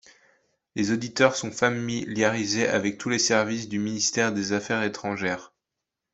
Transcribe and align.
Les 0.73 0.89
auditeurs 0.89 1.35
sont 1.35 1.51
familiarisés 1.51 2.67
avec 2.67 2.97
tous 2.97 3.09
les 3.09 3.19
services 3.19 3.69
du 3.69 3.77
ministère 3.77 4.31
des 4.33 4.51
affaires 4.51 4.81
étrangères. 4.81 5.53